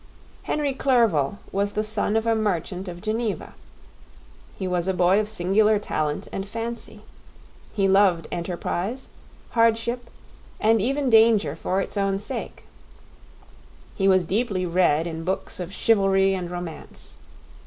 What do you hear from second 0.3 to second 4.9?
Henry Clerval was the son of a merchant of Geneva. He was